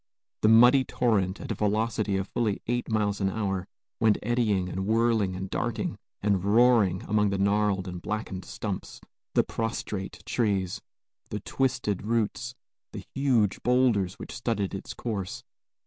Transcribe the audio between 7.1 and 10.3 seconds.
the gnarled and blackened stumps, the prostrate